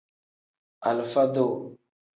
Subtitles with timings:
[0.87, 1.53] Alifa-duu.